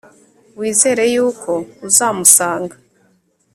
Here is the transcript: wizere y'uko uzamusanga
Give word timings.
wizere 0.59 1.03
y'uko 1.13 1.51
uzamusanga 1.87 2.75